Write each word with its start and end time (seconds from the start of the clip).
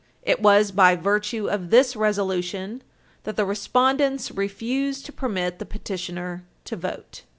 It 0.23 0.41
was 0.41 0.71
by 0.71 0.95
virtue 0.95 1.47
of 1.47 1.69
this 1.69 1.95
resolution 1.95 2.81
that 3.23 3.35
the 3.35 3.45
respondents 3.45 4.31
refused 4.31 5.05
to 5.05 5.11
permit 5.13 5.59
the 5.59 5.65
petitioner 5.67 6.43
to 6.65 6.75
vote. 6.75 7.21